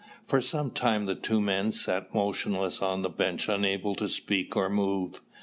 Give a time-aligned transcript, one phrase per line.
[0.25, 4.67] For some time the two men sat motionless on the bench unable to speak or
[4.67, 5.21] move.